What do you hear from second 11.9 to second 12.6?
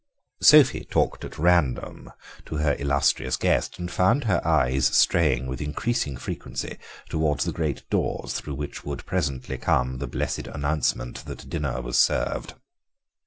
served.